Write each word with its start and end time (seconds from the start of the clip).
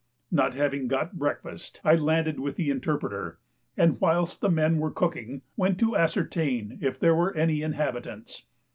Not 0.31 0.55
having 0.55 0.87
got 0.87 1.19
breakfast, 1.19 1.79
I 1.83 1.93
landed 1.93 2.39
with 2.39 2.55
the 2.55 2.71
interpreter, 2.71 3.37
and, 3.77 4.01
whilst 4.01 4.41
the 4.41 4.49
men 4.49 4.79
were 4.79 4.89
cooking, 4.89 5.43
went 5.55 5.79
to 5.81 5.95
ascertain 5.95 6.79
if 6.81 6.99
there 6.99 7.13
were 7.13 7.35
any 7.35 7.61
inhabitants. 7.61 8.47